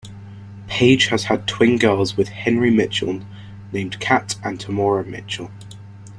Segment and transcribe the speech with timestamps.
[0.65, 3.21] Paige has had twin girls with Henry Mitchell
[3.71, 5.51] named Kat and Tamora Mitchell.